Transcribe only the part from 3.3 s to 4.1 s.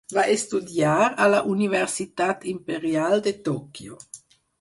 Tòquio.